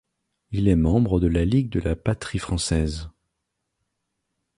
[0.49, 3.11] Il est membre de la Ligue de la patrie française.